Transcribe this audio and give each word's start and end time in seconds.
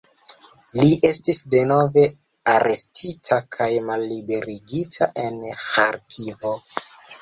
Li 0.79 0.95
estis 1.09 1.39
denove 1.55 2.07
arestita 2.55 3.41
kaj 3.59 3.71
malliberigita 3.93 5.13
en 5.29 5.43
Ĥarkivo. 5.71 6.61